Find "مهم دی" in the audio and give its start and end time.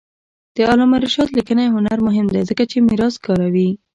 2.07-2.41